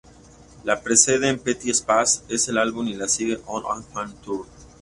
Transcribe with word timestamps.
La 0.63 0.81
precede 0.81 1.29
"Empty 1.29 1.71
Spaces" 1.71 2.47
en 2.47 2.55
el 2.55 2.57
álbum, 2.63 2.87
y 2.87 2.95
la 2.95 3.07
sigue 3.07 3.39
"One 3.45 3.67
of 3.69 3.85
My 3.93 4.11
Turns". 4.25 4.47